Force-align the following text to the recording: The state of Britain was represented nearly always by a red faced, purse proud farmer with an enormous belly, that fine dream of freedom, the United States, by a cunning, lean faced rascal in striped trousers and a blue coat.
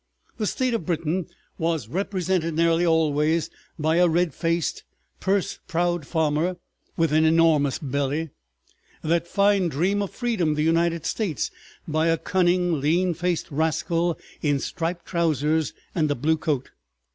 The 0.39 0.47
state 0.47 0.73
of 0.73 0.83
Britain 0.87 1.27
was 1.59 1.87
represented 1.87 2.55
nearly 2.55 2.83
always 2.83 3.51
by 3.77 3.97
a 3.97 4.07
red 4.07 4.33
faced, 4.33 4.83
purse 5.19 5.59
proud 5.67 6.07
farmer 6.07 6.57
with 6.97 7.13
an 7.13 7.23
enormous 7.23 7.77
belly, 7.77 8.31
that 9.03 9.27
fine 9.27 9.67
dream 9.69 10.01
of 10.01 10.09
freedom, 10.09 10.55
the 10.55 10.63
United 10.63 11.05
States, 11.05 11.51
by 11.87 12.07
a 12.07 12.17
cunning, 12.17 12.81
lean 12.81 13.13
faced 13.13 13.51
rascal 13.51 14.17
in 14.41 14.57
striped 14.57 15.05
trousers 15.05 15.71
and 15.93 16.09
a 16.09 16.15
blue 16.15 16.37
coat. 16.37 16.71